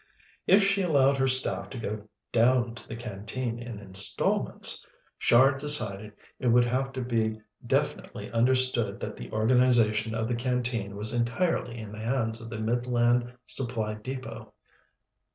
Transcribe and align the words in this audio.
If 0.47 0.63
she 0.63 0.81
allowed 0.81 1.17
her 1.17 1.27
staff 1.27 1.69
to 1.69 1.77
go 1.77 2.09
down 2.31 2.73
to 2.73 2.87
the 2.87 2.95
Canteen 2.95 3.59
in 3.59 3.77
instalments, 3.79 4.83
Char 5.19 5.55
decided 5.55 6.13
it 6.39 6.47
would 6.47 6.65
have 6.65 6.91
to 6.93 7.03
be 7.03 7.39
definitely 7.67 8.31
understood 8.31 8.99
that 8.99 9.15
the 9.15 9.29
organization 9.31 10.15
of 10.15 10.27
the 10.27 10.33
Canteen 10.33 10.95
was 10.95 11.13
entirely 11.13 11.77
in 11.77 11.91
the 11.91 11.99
hands 11.99 12.41
of 12.41 12.49
the 12.49 12.57
Midland 12.57 13.31
Supply 13.45 13.93
Depôt. 13.93 14.51